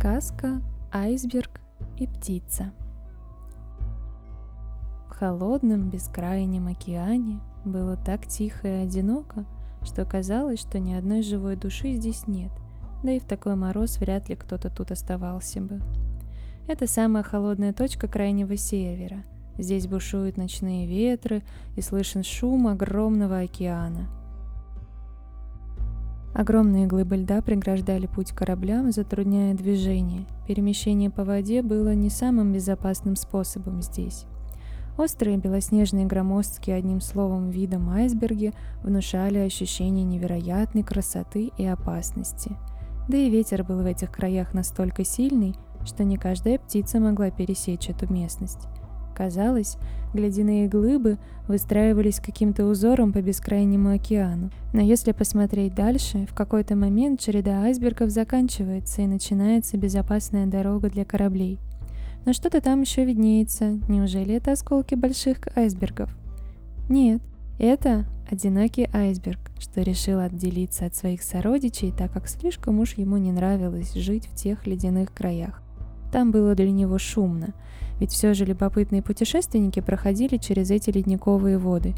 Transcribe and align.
Сказка 0.00 0.62
«Айсберг 0.94 1.60
и 1.98 2.06
птица». 2.06 2.72
В 5.10 5.10
холодном 5.10 5.90
бескрайнем 5.90 6.68
океане 6.68 7.38
было 7.66 7.98
так 7.98 8.26
тихо 8.26 8.66
и 8.66 8.84
одиноко, 8.84 9.44
что 9.82 10.06
казалось, 10.06 10.60
что 10.60 10.78
ни 10.78 10.94
одной 10.94 11.20
живой 11.20 11.56
души 11.56 11.92
здесь 11.96 12.26
нет, 12.26 12.50
да 13.02 13.12
и 13.12 13.18
в 13.18 13.26
такой 13.26 13.56
мороз 13.56 13.98
вряд 13.98 14.30
ли 14.30 14.36
кто-то 14.36 14.70
тут 14.70 14.90
оставался 14.90 15.60
бы. 15.60 15.82
Это 16.66 16.86
самая 16.86 17.22
холодная 17.22 17.74
точка 17.74 18.08
крайнего 18.08 18.56
севера. 18.56 19.22
Здесь 19.58 19.86
бушуют 19.86 20.38
ночные 20.38 20.86
ветры 20.86 21.42
и 21.76 21.82
слышен 21.82 22.22
шум 22.22 22.68
огромного 22.68 23.40
океана– 23.40 24.08
Огромные 26.34 26.86
глыбы 26.86 27.16
льда 27.16 27.42
преграждали 27.42 28.06
путь 28.06 28.30
кораблям, 28.30 28.92
затрудняя 28.92 29.54
движение. 29.54 30.26
Перемещение 30.46 31.10
по 31.10 31.24
воде 31.24 31.62
было 31.62 31.94
не 31.94 32.08
самым 32.08 32.52
безопасным 32.52 33.16
способом 33.16 33.82
здесь. 33.82 34.26
Острые 34.96 35.38
белоснежные 35.38 36.06
громоздки, 36.06 36.70
одним 36.70 37.00
словом 37.00 37.50
видом 37.50 37.90
айсберги, 37.90 38.52
внушали 38.82 39.38
ощущение 39.38 40.04
невероятной 40.04 40.82
красоты 40.82 41.50
и 41.56 41.64
опасности. 41.64 42.56
Да 43.08 43.16
и 43.16 43.30
ветер 43.30 43.64
был 43.64 43.82
в 43.82 43.86
этих 43.86 44.12
краях 44.12 44.54
настолько 44.54 45.04
сильный, 45.04 45.54
что 45.84 46.04
не 46.04 46.16
каждая 46.16 46.58
птица 46.58 47.00
могла 47.00 47.30
пересечь 47.30 47.88
эту 47.88 48.12
местность. 48.12 48.68
Казалось, 49.20 49.76
глядяные 50.14 50.66
глыбы 50.66 51.18
выстраивались 51.46 52.20
каким-то 52.20 52.64
узором 52.64 53.12
по 53.12 53.20
бескрайнему 53.20 53.90
океану. 53.90 54.48
Но 54.72 54.80
если 54.80 55.12
посмотреть 55.12 55.74
дальше, 55.74 56.26
в 56.26 56.34
какой-то 56.34 56.74
момент 56.74 57.20
череда 57.20 57.64
айсбергов 57.64 58.08
заканчивается 58.08 59.02
и 59.02 59.06
начинается 59.06 59.76
безопасная 59.76 60.46
дорога 60.46 60.88
для 60.88 61.04
кораблей. 61.04 61.58
Но 62.24 62.32
что-то 62.32 62.62
там 62.62 62.80
еще 62.80 63.04
виднеется. 63.04 63.78
Неужели 63.88 64.36
это 64.36 64.52
осколки 64.52 64.94
больших 64.94 65.40
айсбергов? 65.54 66.16
Нет, 66.88 67.20
это 67.58 68.06
одинокий 68.30 68.88
айсберг, 68.90 69.50
что 69.58 69.82
решил 69.82 70.20
отделиться 70.20 70.86
от 70.86 70.96
своих 70.96 71.22
сородичей, 71.22 71.92
так 71.92 72.10
как 72.10 72.26
слишком 72.26 72.80
уж 72.80 72.94
ему 72.94 73.18
не 73.18 73.32
нравилось 73.32 73.92
жить 73.92 74.28
в 74.28 74.34
тех 74.34 74.66
ледяных 74.66 75.12
краях. 75.12 75.62
Там 76.12 76.32
было 76.32 76.54
для 76.54 76.70
него 76.70 76.98
шумно, 76.98 77.54
ведь 78.00 78.10
все 78.10 78.34
же 78.34 78.44
любопытные 78.44 79.02
путешественники 79.02 79.80
проходили 79.80 80.36
через 80.36 80.70
эти 80.70 80.90
ледниковые 80.90 81.58
воды. 81.58 81.94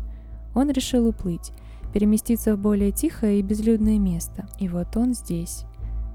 Он 0.54 0.70
решил 0.70 1.08
уплыть, 1.08 1.52
переместиться 1.94 2.54
в 2.54 2.58
более 2.58 2.90
тихое 2.90 3.38
и 3.38 3.42
безлюдное 3.42 3.98
место. 3.98 4.46
И 4.58 4.68
вот 4.68 4.96
он 4.96 5.14
здесь. 5.14 5.64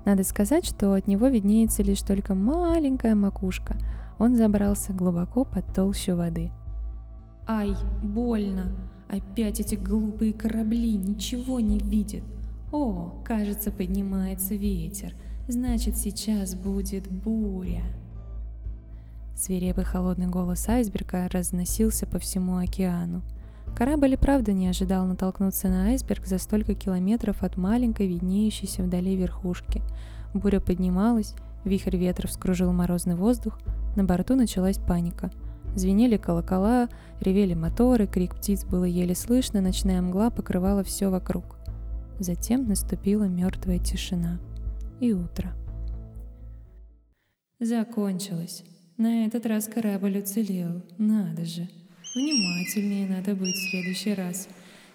Надо 0.05 0.23
сказать, 0.23 0.65
что 0.65 0.93
от 0.93 1.07
него 1.07 1.27
виднеется 1.27 1.83
лишь 1.83 2.01
только 2.01 2.35
маленькая 2.35 3.15
макушка. 3.15 3.77
Он 4.19 4.35
забрался 4.35 4.93
глубоко 4.93 5.43
под 5.43 5.65
толщу 5.73 6.15
воды. 6.15 6.51
Ай, 7.47 7.73
больно! 8.03 8.71
Опять 9.09 9.59
эти 9.59 9.75
глупые 9.75 10.33
корабли 10.33 10.97
ничего 10.97 11.59
не 11.59 11.79
видят. 11.79 12.23
О, 12.71 13.21
кажется, 13.23 13.71
поднимается 13.71 14.55
ветер– 14.55 15.13
Значит, 15.49 15.95
сейчас 15.95 16.55
будет 16.55 17.09
буря. 17.09 17.83
Свирепый 19.33 19.85
холодный 19.85 20.27
голос 20.27 20.67
айсберга 20.67 21.29
разносился 21.29 22.05
по 22.05 22.19
всему 22.19 22.57
океану. 22.57 23.21
Корабль 23.73 24.13
и 24.13 24.17
правда 24.17 24.51
не 24.51 24.67
ожидал 24.67 25.05
натолкнуться 25.05 25.69
на 25.69 25.85
айсберг 25.85 26.25
за 26.25 26.37
столько 26.37 26.75
километров 26.75 27.43
от 27.43 27.55
маленькой 27.55 28.07
виднеющейся 28.07 28.83
вдали 28.83 29.15
верхушки. 29.15 29.81
Буря 30.33 30.59
поднималась, 30.59 31.33
вихрь 31.63 31.95
ветра 31.95 32.27
вскружил 32.27 32.73
морозный 32.73 33.15
воздух, 33.15 33.57
на 33.95 34.03
борту 34.03 34.35
началась 34.35 34.77
паника. 34.77 35.31
Звенели 35.75 36.17
колокола, 36.17 36.89
ревели 37.21 37.53
моторы, 37.53 38.05
крик 38.05 38.35
птиц 38.35 38.65
было 38.65 38.83
еле 38.83 39.15
слышно, 39.15 39.61
ночная 39.61 40.01
мгла 40.01 40.29
покрывала 40.29 40.83
все 40.83 41.09
вокруг. 41.09 41.55
Затем 42.19 42.67
наступила 42.67 43.25
мертвая 43.25 43.79
тишина 43.79 44.39
и 44.99 45.13
утро. 45.13 45.55
Закончилось. 47.59 48.63
На 48.97 49.25
этот 49.25 49.45
раз 49.45 49.67
корабль 49.67 50.19
уцелел. 50.19 50.83
Надо 50.97 51.45
же. 51.45 51.67
Внимательнее 52.15 53.07
надо 53.07 53.35
быть 53.35 53.55
в 53.55 53.69
следующий 53.69 54.13
раз. 54.13 54.47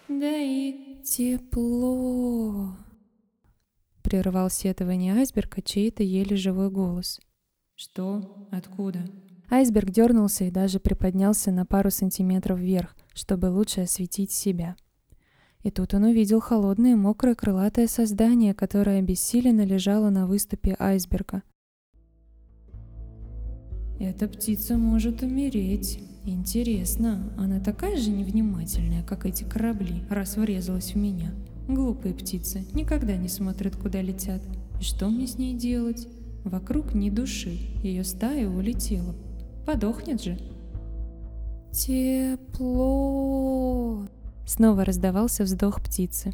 Да 0.07 0.37
и 0.37 1.01
тепло. 1.03 2.75
Прервал 4.01 4.49
сетование 4.49 5.13
айсберга 5.13 5.61
чей-то 5.61 6.03
еле 6.03 6.35
живой 6.35 6.69
голос. 6.69 7.19
Что? 7.75 8.47
Откуда? 8.51 9.05
Айсберг 9.49 9.89
дернулся 9.89 10.45
и 10.45 10.51
даже 10.51 10.79
приподнялся 10.79 11.51
на 11.51 11.65
пару 11.65 11.91
сантиметров 11.91 12.59
вверх, 12.59 12.95
чтобы 13.13 13.47
лучше 13.47 13.81
осветить 13.81 14.31
себя. 14.31 14.75
И 15.63 15.71
тут 15.71 15.93
он 15.93 16.03
увидел 16.03 16.39
холодное, 16.41 16.95
мокрое, 16.97 17.35
крылатое 17.35 17.87
создание, 17.87 18.53
которое 18.53 18.99
обессиленно 18.99 19.65
лежало 19.65 20.09
на 20.09 20.27
выступе 20.27 20.75
айсберга. 20.77 21.41
«Эта 23.99 24.27
птица 24.27 24.77
может 24.77 25.21
умереть. 25.21 25.99
Интересно, 26.25 27.33
она 27.37 27.61
такая 27.61 27.95
же 27.97 28.09
невнимательная, 28.09 29.03
как 29.03 29.25
эти 29.25 29.43
корабли, 29.45 30.03
раз 30.09 30.35
врезалась 30.35 30.93
в 30.93 30.97
меня. 30.97 31.33
Глупые 31.67 32.13
птицы, 32.13 32.65
никогда 32.73 33.15
не 33.15 33.29
смотрят, 33.29 33.77
куда 33.77 34.01
летят. 34.01 34.41
И 34.81 34.83
что 34.83 35.07
мне 35.09 35.27
с 35.27 35.37
ней 35.37 35.53
делать? 35.55 36.09
Вокруг 36.43 36.93
ни 36.93 37.09
души, 37.09 37.57
ее 37.81 38.03
стая 38.03 38.49
улетела. 38.49 39.15
Подохнет 39.65 40.21
же». 40.21 40.37
«Тепло!» 41.71 43.23
Снова 44.45 44.85
раздавался 44.85 45.43
вздох 45.43 45.81
птицы. 45.81 46.33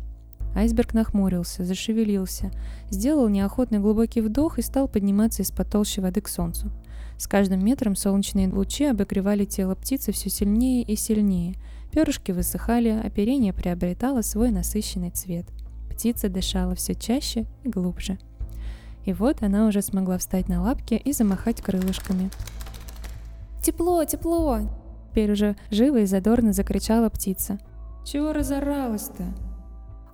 Айсберг 0.56 0.94
нахмурился, 0.94 1.64
зашевелился, 1.64 2.52
сделал 2.90 3.30
неохотный 3.30 3.80
глубокий 3.80 4.22
вдох 4.22 4.58
и 4.58 4.64
стал 4.64 4.88
подниматься 4.88 5.44
из-под 5.44 5.70
толщи 5.70 6.00
воды 6.00 6.22
к 6.22 6.28
солнцу. 6.28 6.72
С 7.18 7.28
каждым 7.28 7.64
метром 7.64 7.96
солнечные 7.96 8.50
лучи 8.50 8.86
обогревали 8.86 9.46
тело 9.46 9.76
птицы 9.76 10.12
все 10.12 10.30
сильнее 10.30 10.84
и 10.84 10.96
сильнее. 10.96 11.56
Перышки 11.92 12.32
высыхали, 12.32 12.90
оперение 12.90 13.54
приобретало 13.54 14.22
свой 14.22 14.52
насыщенный 14.52 15.12
цвет. 15.12 15.46
Птица 15.90 16.30
дышала 16.30 16.76
все 16.76 16.96
чаще 16.96 17.46
и 17.64 17.70
глубже. 17.70 18.18
И 19.06 19.14
вот 19.14 19.44
она 19.44 19.68
уже 19.68 19.82
смогла 19.82 20.18
встать 20.18 20.48
на 20.50 20.62
лапки 20.62 20.94
и 20.94 21.12
замахать 21.12 21.62
крылышками. 21.62 22.32
«Тепло, 23.62 24.04
тепло!» 24.06 24.60
Теперь 25.12 25.32
уже 25.32 25.56
живо 25.72 25.98
и 26.02 26.06
задорно 26.06 26.54
закричала 26.54 27.10
птица. 27.10 27.60
Чего 28.12 28.34
разоралась-то? 28.34 29.24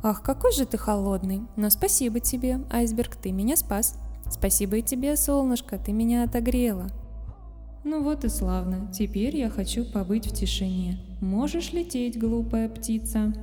Ах, 0.04 0.22
какой 0.22 0.52
же 0.52 0.66
ты 0.66 0.78
холодный. 0.78 1.44
Но 1.56 1.70
спасибо 1.70 2.20
тебе, 2.20 2.60
айсберг, 2.70 3.16
ты 3.16 3.32
меня 3.32 3.56
спас. 3.56 3.98
Спасибо 4.30 4.76
и 4.76 4.82
тебе, 4.82 5.16
солнышко, 5.16 5.78
ты 5.78 5.94
меня 5.94 6.26
отогрела. 6.26 6.88
Ну 7.86 8.04
вот 8.04 8.26
и 8.26 8.28
славно. 8.28 8.92
Теперь 8.92 9.38
я 9.38 9.50
хочу 9.50 9.86
побыть 9.86 10.28
в 10.28 10.36
тишине. 10.36 11.00
Можешь 11.22 11.72
лететь, 11.72 12.20
глупая 12.20 12.68
птица? 12.68 13.34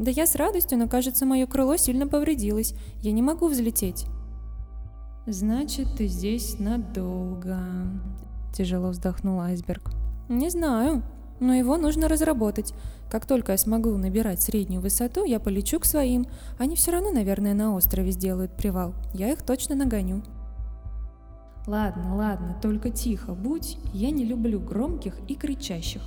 Да 0.00 0.10
я 0.10 0.26
с 0.26 0.34
радостью, 0.34 0.76
но 0.76 0.88
кажется, 0.88 1.24
мое 1.24 1.46
крыло 1.46 1.76
сильно 1.76 2.08
повредилось. 2.08 2.74
Я 3.02 3.12
не 3.12 3.22
могу 3.22 3.46
взлететь. 3.46 4.06
Значит, 5.28 5.94
ты 5.96 6.08
здесь 6.08 6.58
надолго. 6.58 7.60
Тяжело 8.52 8.88
вздохнул 8.88 9.38
айсберг. 9.38 9.92
Не 10.28 10.50
знаю 10.50 11.04
но 11.40 11.54
его 11.54 11.76
нужно 11.76 12.08
разработать. 12.08 12.74
Как 13.10 13.26
только 13.26 13.52
я 13.52 13.58
смогу 13.58 13.96
набирать 13.96 14.42
среднюю 14.42 14.80
высоту, 14.80 15.24
я 15.24 15.40
полечу 15.40 15.80
к 15.80 15.84
своим. 15.84 16.26
Они 16.58 16.76
все 16.76 16.92
равно, 16.92 17.10
наверное, 17.10 17.54
на 17.54 17.74
острове 17.74 18.10
сделают 18.10 18.56
привал. 18.56 18.94
Я 19.12 19.30
их 19.30 19.42
точно 19.42 19.74
нагоню. 19.74 20.22
Ладно, 21.66 22.14
ладно, 22.14 22.56
только 22.60 22.90
тихо 22.90 23.32
будь, 23.32 23.78
я 23.94 24.10
не 24.10 24.24
люблю 24.24 24.60
громких 24.60 25.14
и 25.28 25.34
кричащих. 25.34 26.02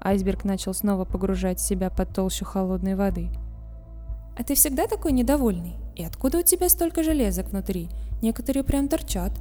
Айсберг 0.00 0.44
начал 0.44 0.72
снова 0.72 1.04
погружать 1.04 1.60
себя 1.60 1.90
под 1.90 2.14
толщу 2.14 2.44
холодной 2.44 2.94
воды. 2.94 3.28
А 4.38 4.44
ты 4.44 4.54
всегда 4.54 4.86
такой 4.86 5.12
недовольный? 5.12 5.76
И 5.96 6.04
откуда 6.04 6.38
у 6.38 6.42
тебя 6.42 6.68
столько 6.68 7.02
железок 7.02 7.48
внутри? 7.48 7.88
Некоторые 8.22 8.62
прям 8.64 8.88
торчат. 8.88 9.32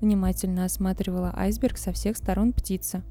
Внимательно 0.00 0.64
осматривала 0.64 1.34
айсберг 1.36 1.76
со 1.76 1.92
всех 1.92 2.16
сторон 2.16 2.52
птица. 2.52 3.02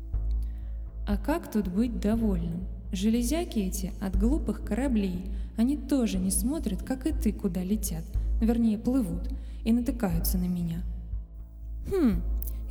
А 1.05 1.17
как 1.17 1.51
тут 1.51 1.67
быть 1.67 1.99
довольным? 1.99 2.65
Железяки 2.91 3.59
эти 3.59 3.91
от 4.01 4.17
глупых 4.17 4.63
кораблей, 4.63 5.31
они 5.57 5.77
тоже 5.77 6.17
не 6.17 6.31
смотрят, 6.31 6.83
как 6.83 7.05
и 7.05 7.11
ты, 7.11 7.33
куда 7.33 7.63
летят, 7.63 8.03
вернее 8.39 8.77
плывут, 8.77 9.29
и 9.63 9.73
натыкаются 9.73 10.37
на 10.37 10.45
меня. 10.45 10.83
Хм, 11.91 12.21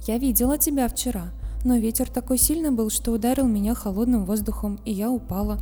я 0.07 0.19
видела 0.19 0.59
тебя 0.59 0.89
вчера, 0.89 1.33
но 1.65 1.77
ветер 1.77 2.11
такой 2.11 2.39
сильный 2.39 2.71
был, 2.71 2.91
что 2.91 3.13
ударил 3.13 3.47
меня 3.47 3.75
холодным 3.75 4.25
воздухом, 4.25 4.81
и 4.85 4.93
я 4.93 5.11
упала. 5.11 5.59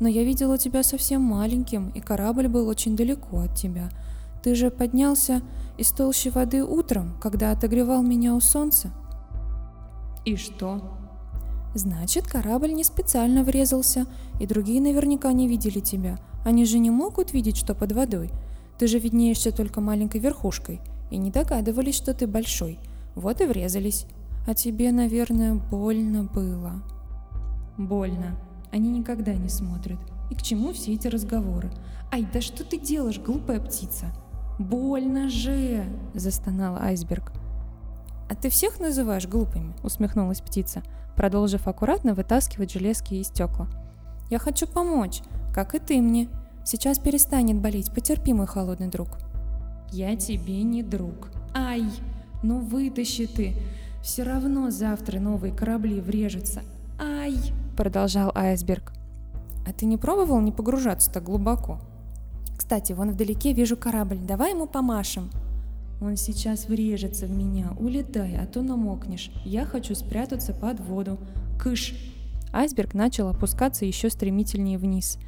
Но 0.00 0.08
я 0.08 0.24
видела 0.24 0.58
тебя 0.58 0.82
совсем 0.82 1.22
маленьким, 1.22 1.90
и 1.90 2.00
корабль 2.00 2.48
был 2.48 2.66
очень 2.66 2.96
далеко 2.96 3.40
от 3.40 3.54
тебя. 3.54 3.90
ты 4.42 4.54
же 4.54 4.70
поднялся 4.70 5.40
из 5.78 5.90
толщи 5.90 6.28
воды 6.28 6.62
утром, 6.64 7.16
когда 7.20 7.50
отогревал 7.50 8.02
меня 8.02 8.34
у 8.34 8.40
солнца. 8.40 8.92
И 10.24 10.36
что? 10.36 11.03
Значит, 11.74 12.26
корабль 12.26 12.72
не 12.72 12.84
специально 12.84 13.42
врезался, 13.42 14.06
и 14.38 14.46
другие 14.46 14.80
наверняка 14.80 15.32
не 15.32 15.48
видели 15.48 15.80
тебя. 15.80 16.18
Они 16.44 16.64
же 16.64 16.78
не 16.78 16.90
могут 16.90 17.32
видеть, 17.32 17.56
что 17.56 17.74
под 17.74 17.92
водой. 17.92 18.30
Ты 18.78 18.86
же 18.86 18.98
виднеешься 18.98 19.50
только 19.50 19.80
маленькой 19.80 20.20
верхушкой, 20.20 20.80
и 21.10 21.16
не 21.16 21.30
догадывались, 21.30 21.96
что 21.96 22.14
ты 22.14 22.26
большой. 22.26 22.78
Вот 23.16 23.40
и 23.40 23.46
врезались. 23.46 24.06
А 24.46 24.54
тебе, 24.54 24.92
наверное, 24.92 25.54
больно 25.54 26.24
было. 26.24 26.82
Больно. 27.76 28.36
Они 28.70 28.90
никогда 28.90 29.34
не 29.34 29.48
смотрят. 29.48 29.98
И 30.30 30.34
к 30.34 30.42
чему 30.42 30.72
все 30.72 30.94
эти 30.94 31.08
разговоры? 31.08 31.70
Ай, 32.12 32.26
да 32.32 32.40
что 32.40 32.64
ты 32.64 32.78
делаешь, 32.78 33.18
глупая 33.18 33.60
птица? 33.60 34.06
Больно 34.58 35.28
же! 35.28 35.84
Застонал 36.14 36.76
айсберг. 36.76 37.32
«А 38.28 38.34
ты 38.34 38.48
всех 38.48 38.80
называешь 38.80 39.26
глупыми?»— 39.26 39.74
усмехнулась 39.82 40.40
птица, 40.40 40.82
продолжив 41.16 41.68
аккуратно 41.68 42.14
вытаскивать 42.14 42.72
железки 42.72 43.14
и 43.14 43.22
стекла. 43.22 43.68
«Я 44.30 44.38
хочу 44.38 44.66
помочь, 44.66 45.20
как 45.54 45.74
и 45.74 45.78
ты 45.78 46.00
мне. 46.00 46.28
Сейчас 46.64 46.98
перестанет 46.98 47.60
болеть, 47.60 47.92
потерпи, 47.92 48.32
мой 48.32 48.46
холодный 48.46 48.88
друг». 48.88 49.08
«Я 49.90 50.16
тебе 50.16 50.62
не 50.62 50.82
друг. 50.82 51.28
Ай, 51.54 51.84
ну 52.42 52.58
вытащи 52.58 53.26
ты. 53.26 53.56
Все 54.02 54.22
равно 54.22 54.70
завтра 54.70 55.20
новые 55.20 55.54
корабли 55.54 56.00
врежутся. 56.00 56.62
Ай!»— 56.98 57.36
продолжал 57.76 58.32
айсберг. 58.34 58.92
«А 59.66 59.72
ты 59.72 59.84
не 59.86 59.98
пробовал 59.98 60.40
не 60.40 60.52
погружаться 60.52 61.12
так 61.12 61.24
глубоко?» 61.24 61.78
«Кстати, 62.56 62.92
вон 62.92 63.10
вдалеке 63.10 63.52
вижу 63.52 63.76
корабль, 63.76 64.18
давай 64.18 64.52
ему 64.52 64.66
помашем», 64.66 65.30
он 66.00 66.16
сейчас 66.16 66.66
врежется 66.66 67.26
в 67.26 67.30
меня. 67.30 67.72
Улетай, 67.78 68.36
а 68.36 68.46
то 68.46 68.62
намокнешь. 68.62 69.30
Я 69.44 69.64
хочу 69.64 69.94
спрятаться 69.94 70.52
под 70.52 70.80
воду. 70.80 71.18
Кыш!» 71.58 71.94
Айсберг 72.52 72.94
начал 72.94 73.28
опускаться 73.28 73.84
еще 73.84 74.10
стремительнее 74.10 74.78
вниз. 74.78 75.18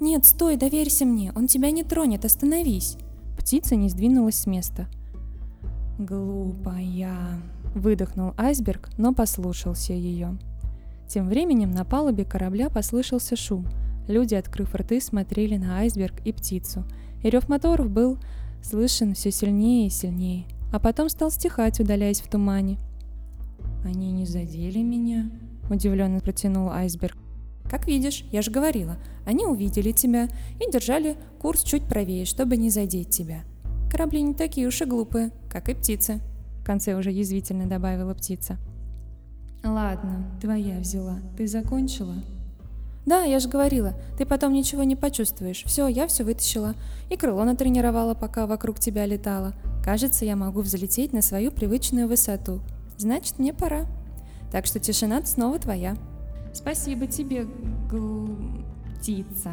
«Нет, 0.00 0.26
стой, 0.26 0.56
доверься 0.56 1.04
мне, 1.04 1.32
он 1.34 1.46
тебя 1.46 1.70
не 1.70 1.82
тронет, 1.82 2.24
остановись!» 2.24 2.98
Птица 3.38 3.76
не 3.76 3.88
сдвинулась 3.88 4.36
с 4.36 4.46
места. 4.46 4.86
«Глупая!»– 5.98 7.40
выдохнул 7.74 8.34
айсберг, 8.36 8.90
но 8.98 9.14
послушался 9.14 9.92
ее. 9.92 10.36
Тем 11.08 11.28
временем 11.28 11.70
на 11.70 11.84
палубе 11.84 12.24
корабля 12.24 12.68
послышался 12.68 13.36
шум. 13.36 13.66
Люди, 14.08 14.34
открыв 14.34 14.74
рты, 14.74 15.00
смотрели 15.00 15.56
на 15.56 15.78
айсберг 15.78 16.20
и 16.24 16.32
птицу. 16.32 16.84
И 17.22 17.30
рев 17.30 17.48
моторов 17.48 17.88
был 17.88 18.18
слышен 18.64 19.14
все 19.14 19.30
сильнее 19.30 19.86
и 19.86 19.90
сильнее, 19.90 20.46
а 20.72 20.80
потом 20.80 21.08
стал 21.08 21.30
стихать, 21.30 21.78
удаляясь 21.78 22.20
в 22.20 22.28
тумане. 22.28 22.78
«Они 23.84 24.10
не 24.10 24.24
задели 24.24 24.78
меня?»– 24.82 25.30
удивленно 25.70 26.20
протянул 26.20 26.70
айсберг. 26.70 27.16
«Как 27.70 27.86
видишь, 27.86 28.24
я 28.32 28.42
же 28.42 28.50
говорила, 28.50 28.96
они 29.26 29.44
увидели 29.44 29.92
тебя 29.92 30.28
и 30.60 30.70
держали 30.70 31.16
курс 31.38 31.62
чуть 31.62 31.84
правее, 31.84 32.24
чтобы 32.24 32.56
не 32.56 32.70
задеть 32.70 33.10
тебя. 33.10 33.42
Корабли 33.90 34.22
не 34.22 34.34
такие 34.34 34.66
уж 34.66 34.80
и 34.80 34.84
глупые, 34.86 35.30
как 35.50 35.68
и 35.68 35.74
птицы»,– 35.74 36.20
в 36.60 36.64
конце 36.64 36.94
уже 36.94 37.10
язвительно 37.10 37.66
добавила 37.66 38.14
птица. 38.14 38.58
«Ладно, 39.62 40.24
твоя 40.40 40.78
взяла. 40.78 41.18
Ты 41.36 41.46
закончила?» 41.46 42.14
Да, 43.06 43.22
я 43.22 43.38
же 43.38 43.48
говорила, 43.48 43.94
ты 44.16 44.24
потом 44.24 44.52
ничего 44.52 44.82
не 44.82 44.96
почувствуешь. 44.96 45.64
Все, 45.66 45.86
я 45.88 46.06
все 46.06 46.24
вытащила. 46.24 46.74
И 47.10 47.16
крыло 47.16 47.44
натренировала, 47.44 48.14
пока 48.14 48.46
вокруг 48.46 48.80
тебя 48.80 49.04
летала. 49.04 49.52
Кажется, 49.84 50.24
я 50.24 50.36
могу 50.36 50.62
взлететь 50.62 51.12
на 51.12 51.20
свою 51.20 51.50
привычную 51.52 52.08
высоту. 52.08 52.60
Значит, 52.96 53.38
мне 53.38 53.52
пора. 53.52 53.86
Так 54.50 54.64
что 54.64 54.80
тишина 54.80 55.20
снова 55.26 55.58
твоя. 55.58 55.96
Спасибо 56.54 57.06
тебе, 57.06 57.46
гл... 57.90 58.28
птица. 58.98 59.52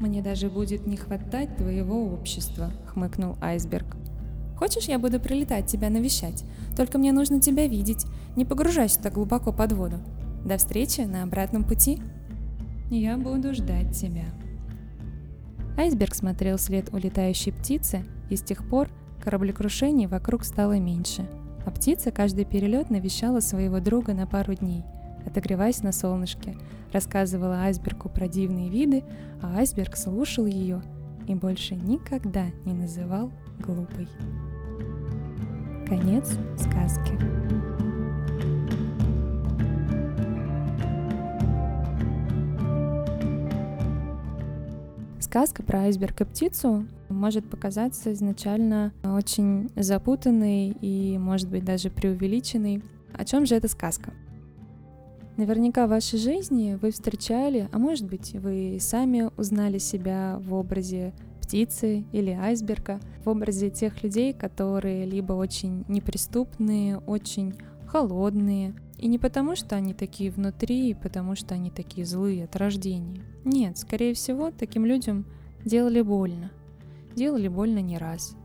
Мне 0.00 0.22
даже 0.22 0.48
будет 0.48 0.86
не 0.86 0.96
хватать 0.96 1.56
твоего 1.56 2.12
общества, 2.12 2.72
хмыкнул 2.86 3.36
айсберг. 3.40 3.96
Хочешь, 4.56 4.88
я 4.88 4.98
буду 4.98 5.20
прилетать 5.20 5.66
тебя 5.66 5.88
навещать? 5.88 6.44
Только 6.76 6.98
мне 6.98 7.12
нужно 7.12 7.40
тебя 7.40 7.68
видеть. 7.68 8.06
Не 8.34 8.44
погружайся 8.44 9.00
так 9.00 9.14
глубоко 9.14 9.52
под 9.52 9.72
воду. 9.72 9.96
До 10.44 10.56
встречи 10.56 11.02
на 11.02 11.22
обратном 11.22 11.62
пути. 11.62 12.00
Я 12.90 13.18
буду 13.18 13.52
ждать 13.54 13.92
тебя. 13.92 14.24
Айсберг 15.76 16.14
смотрел 16.14 16.56
вслед 16.56 16.92
улетающей 16.92 17.52
птицы, 17.52 18.04
и 18.30 18.36
с 18.36 18.42
тех 18.42 18.68
пор 18.68 18.88
кораблекрушений 19.22 20.06
вокруг 20.06 20.44
стало 20.44 20.78
меньше, 20.78 21.28
а 21.66 21.70
птица 21.70 22.10
каждый 22.10 22.44
перелет 22.44 22.90
навещала 22.90 23.40
своего 23.40 23.78
друга 23.80 24.14
на 24.14 24.26
пару 24.26 24.54
дней, 24.54 24.84
отогреваясь 25.26 25.82
на 25.82 25.92
солнышке, 25.92 26.56
рассказывала 26.92 27.62
айсбергу 27.62 28.08
про 28.08 28.26
дивные 28.26 28.70
виды, 28.70 29.04
а 29.42 29.58
айсберг 29.58 29.96
слушал 29.96 30.46
ее 30.46 30.82
и 31.26 31.34
больше 31.34 31.74
никогда 31.76 32.46
не 32.64 32.72
называл 32.72 33.30
глупой. 33.60 34.08
Конец 35.86 36.38
сказки. 36.56 37.87
Сказка 45.28 45.62
про 45.62 45.80
айсберг 45.80 46.22
и 46.22 46.24
птицу 46.24 46.86
может 47.10 47.50
показаться 47.50 48.14
изначально 48.14 48.94
очень 49.04 49.68
запутанной 49.76 50.74
и, 50.80 51.18
может 51.18 51.50
быть, 51.50 51.66
даже 51.66 51.90
преувеличенной. 51.90 52.82
О 53.12 53.26
чем 53.26 53.44
же 53.44 53.54
эта 53.54 53.68
сказка? 53.68 54.14
Наверняка 55.36 55.86
в 55.86 55.90
вашей 55.90 56.18
жизни 56.18 56.78
вы 56.80 56.92
встречали, 56.92 57.68
а 57.72 57.78
может 57.78 58.08
быть, 58.08 58.32
вы 58.36 58.78
сами 58.80 59.28
узнали 59.36 59.76
себя 59.76 60.38
в 60.40 60.54
образе 60.54 61.12
птицы 61.42 62.06
или 62.10 62.30
айсберга, 62.30 62.98
в 63.22 63.28
образе 63.28 63.68
тех 63.68 64.02
людей, 64.02 64.32
которые 64.32 65.04
либо 65.04 65.34
очень 65.34 65.84
неприступные, 65.88 67.00
очень 67.00 67.52
холодные, 67.86 68.74
и 68.98 69.06
не 69.06 69.18
потому, 69.18 69.54
что 69.56 69.76
они 69.76 69.94
такие 69.94 70.30
внутри, 70.30 70.90
и 70.90 70.94
потому, 70.94 71.36
что 71.36 71.54
они 71.54 71.70
такие 71.70 72.04
злые 72.04 72.44
от 72.44 72.56
рождения. 72.56 73.22
Нет, 73.44 73.78
скорее 73.78 74.14
всего, 74.14 74.50
таким 74.50 74.84
людям 74.84 75.24
делали 75.64 76.00
больно. 76.00 76.50
Делали 77.14 77.48
больно 77.48 77.78
не 77.78 77.96
раз. 77.96 78.36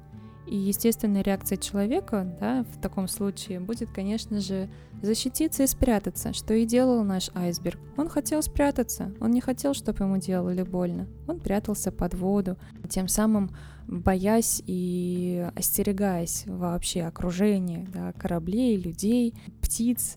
И 0.46 0.58
естественная 0.58 1.24
реакция 1.24 1.58
человека 1.58 2.38
да, 2.39 2.66
в 2.66 2.82
таком 2.82 3.08
случае 3.08 3.62
будет, 3.62 3.89
конечно 3.92 4.42
же, 4.42 4.70
защититься 5.01 5.63
и 5.63 5.68
спрятаться, 5.68 6.34
что 6.34 6.54
и 6.54 6.66
делал 6.66 7.04
наш 7.04 7.30
айсберг. 7.34 7.80
Он 7.98 8.10
хотел 8.10 8.42
спрятаться, 8.44 9.13
он 9.22 9.32
не 9.32 9.42
хотел, 9.42 9.74
чтобы 9.74 10.04
ему 10.04 10.18
делали 10.18 10.63
больно. 10.63 11.08
Он 11.28 11.39
прятался 11.39 11.92
под 11.92 12.13
воду, 12.13 12.58
тем 12.89 13.08
самым 13.08 13.51
боясь 13.88 14.62
и 14.66 15.50
остерегаясь 15.56 16.44
вообще 16.46 17.04
окружения, 17.04 17.88
да, 17.94 18.12
кораблей, 18.13 18.78
людей, 18.78 19.34
птиц, 19.62 20.16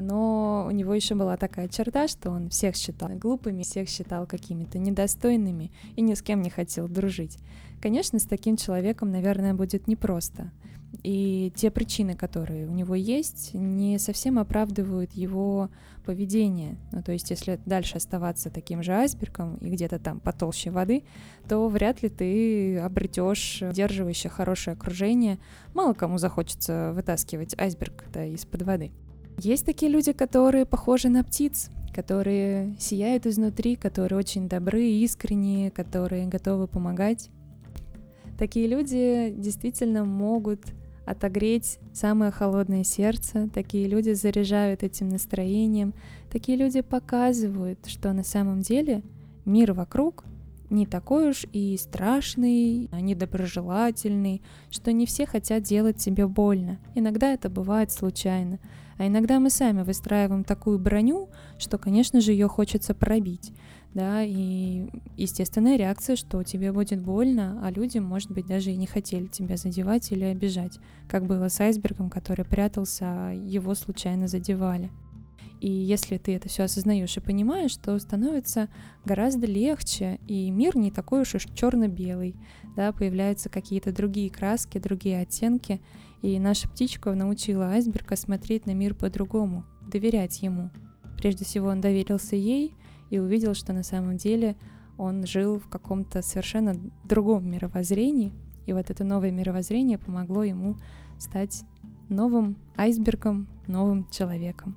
но 0.00 0.64
у 0.66 0.70
него 0.70 0.94
еще 0.94 1.14
была 1.14 1.36
такая 1.36 1.68
черта, 1.68 2.08
что 2.08 2.30
он 2.30 2.48
всех 2.48 2.76
считал 2.76 3.10
глупыми, 3.10 3.62
всех 3.62 3.88
считал 3.88 4.26
какими-то 4.26 4.78
недостойными 4.78 5.70
и 5.96 6.00
ни 6.00 6.14
с 6.14 6.22
кем 6.22 6.42
не 6.42 6.50
хотел 6.50 6.88
дружить. 6.88 7.38
Конечно, 7.80 8.18
с 8.18 8.24
таким 8.24 8.56
человеком, 8.56 9.10
наверное, 9.10 9.54
будет 9.54 9.86
непросто. 9.86 10.50
И 11.02 11.52
те 11.56 11.70
причины, 11.70 12.14
которые 12.14 12.68
у 12.68 12.72
него 12.72 12.94
есть, 12.94 13.54
не 13.54 13.98
совсем 13.98 14.38
оправдывают 14.38 15.12
его 15.12 15.70
поведение. 16.04 16.76
Ну, 16.92 17.02
то 17.02 17.12
есть, 17.12 17.30
если 17.30 17.58
дальше 17.64 17.96
оставаться 17.96 18.50
таким 18.50 18.82
же 18.82 18.92
айсбергом 18.92 19.56
и 19.56 19.70
где-то 19.70 19.98
там 19.98 20.20
потолще 20.20 20.70
воды, 20.70 21.04
то 21.48 21.66
вряд 21.68 22.02
ли 22.02 22.08
ты 22.08 22.78
обретешь 22.78 23.62
удерживающее 23.62 24.30
хорошее 24.30 24.74
окружение. 24.74 25.38
Мало 25.74 25.94
кому 25.94 26.18
захочется 26.18 26.92
вытаскивать 26.94 27.58
айсберг 27.58 28.04
да, 28.12 28.24
из-под 28.26 28.62
воды. 28.62 28.92
Есть 29.38 29.66
такие 29.66 29.90
люди, 29.90 30.12
которые 30.12 30.66
похожи 30.66 31.08
на 31.08 31.24
птиц, 31.24 31.70
которые 31.92 32.76
сияют 32.78 33.26
изнутри, 33.26 33.76
которые 33.76 34.18
очень 34.18 34.48
добры, 34.48 34.82
искренние, 34.82 35.70
которые 35.70 36.26
готовы 36.26 36.66
помогать. 36.66 37.30
Такие 38.38 38.66
люди 38.66 39.32
действительно 39.36 40.04
могут 40.04 40.60
отогреть 41.04 41.78
самое 41.92 42.30
холодное 42.30 42.84
сердце, 42.84 43.48
такие 43.52 43.88
люди 43.88 44.12
заряжают 44.12 44.82
этим 44.82 45.08
настроением, 45.08 45.94
такие 46.30 46.56
люди 46.56 46.80
показывают, 46.80 47.86
что 47.86 48.12
на 48.12 48.22
самом 48.22 48.60
деле 48.60 49.02
мир 49.44 49.72
вокруг 49.72 50.24
не 50.70 50.86
такой 50.86 51.30
уж 51.30 51.44
и 51.52 51.76
страшный, 51.76 52.88
а 52.92 53.00
недоброжелательный, 53.00 54.42
что 54.70 54.92
не 54.92 55.04
все 55.04 55.26
хотят 55.26 55.64
делать 55.64 55.98
тебе 55.98 56.26
больно. 56.26 56.78
Иногда 56.94 57.32
это 57.32 57.50
бывает 57.50 57.92
случайно. 57.92 58.58
А 59.02 59.06
иногда 59.08 59.40
мы 59.40 59.50
сами 59.50 59.82
выстраиваем 59.82 60.44
такую 60.44 60.78
броню, 60.78 61.28
что, 61.58 61.76
конечно 61.76 62.20
же, 62.20 62.30
ее 62.30 62.46
хочется 62.46 62.94
пробить. 62.94 63.52
Да, 63.94 64.22
и 64.22 64.86
естественная 65.16 65.76
реакция, 65.76 66.14
что 66.14 66.44
тебе 66.44 66.70
будет 66.70 67.02
больно, 67.02 67.60
а 67.64 67.72
люди, 67.72 67.98
может 67.98 68.30
быть, 68.30 68.46
даже 68.46 68.70
и 68.70 68.76
не 68.76 68.86
хотели 68.86 69.26
тебя 69.26 69.56
задевать 69.56 70.12
или 70.12 70.22
обижать, 70.22 70.78
как 71.08 71.26
было 71.26 71.48
с 71.48 71.58
айсбергом, 71.60 72.10
который 72.10 72.44
прятался, 72.44 73.06
а 73.06 73.32
его 73.32 73.74
случайно 73.74 74.28
задевали. 74.28 74.88
И 75.60 75.68
если 75.68 76.16
ты 76.18 76.36
это 76.36 76.48
все 76.48 76.62
осознаешь 76.62 77.16
и 77.16 77.20
понимаешь, 77.20 77.74
то 77.74 77.98
становится 77.98 78.68
гораздо 79.04 79.46
легче, 79.46 80.20
и 80.28 80.48
мир 80.52 80.76
не 80.76 80.92
такой 80.92 81.22
уж 81.22 81.34
и 81.34 81.38
черно-белый, 81.38 82.36
да, 82.76 82.92
появляются 82.92 83.48
какие-то 83.48 83.92
другие 83.92 84.30
краски, 84.30 84.78
другие 84.78 85.20
оттенки, 85.20 85.80
и 86.22 86.38
наша 86.38 86.68
птичка 86.68 87.12
научила 87.14 87.66
айсберга 87.66 88.16
смотреть 88.16 88.66
на 88.66 88.74
мир 88.74 88.94
по-другому, 88.94 89.64
доверять 89.86 90.40
ему. 90.42 90.70
Прежде 91.18 91.44
всего 91.44 91.68
он 91.68 91.80
доверился 91.80 92.36
ей 92.36 92.74
и 93.10 93.18
увидел, 93.18 93.54
что 93.54 93.72
на 93.72 93.82
самом 93.82 94.16
деле 94.16 94.56
он 94.96 95.26
жил 95.26 95.58
в 95.58 95.68
каком-то 95.68 96.22
совершенно 96.22 96.76
другом 97.04 97.50
мировоззрении, 97.50 98.32
и 98.66 98.72
вот 98.72 98.90
это 98.90 99.04
новое 99.04 99.32
мировоззрение 99.32 99.98
помогло 99.98 100.44
ему 100.44 100.76
стать 101.18 101.64
новым 102.08 102.56
айсбергом, 102.76 103.48
новым 103.66 104.08
человеком. 104.10 104.76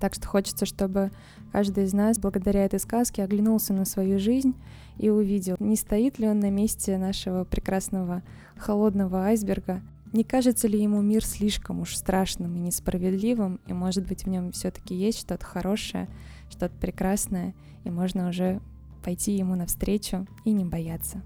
Так 0.00 0.14
что 0.14 0.26
хочется, 0.26 0.66
чтобы 0.66 1.12
каждый 1.52 1.84
из 1.84 1.94
нас 1.94 2.18
благодаря 2.18 2.64
этой 2.64 2.80
сказке 2.80 3.22
оглянулся 3.22 3.72
на 3.72 3.84
свою 3.84 4.18
жизнь 4.18 4.54
и 4.98 5.08
увидел, 5.08 5.56
не 5.60 5.76
стоит 5.76 6.18
ли 6.18 6.28
он 6.28 6.40
на 6.40 6.50
месте 6.50 6.98
нашего 6.98 7.44
прекрасного 7.44 8.22
холодного 8.56 9.24
айсберга, 9.24 9.82
не 10.14 10.22
кажется 10.22 10.68
ли 10.68 10.80
ему 10.80 11.02
мир 11.02 11.24
слишком 11.24 11.80
уж 11.80 11.96
страшным 11.96 12.56
и 12.56 12.60
несправедливым, 12.60 13.60
и 13.66 13.72
может 13.72 14.06
быть 14.06 14.24
в 14.24 14.28
нем 14.28 14.52
все-таки 14.52 14.94
есть 14.94 15.18
что-то 15.18 15.44
хорошее, 15.44 16.08
что-то 16.48 16.74
прекрасное, 16.76 17.52
и 17.82 17.90
можно 17.90 18.28
уже 18.28 18.60
пойти 19.02 19.36
ему 19.36 19.56
навстречу 19.56 20.26
и 20.44 20.52
не 20.52 20.64
бояться. 20.64 21.22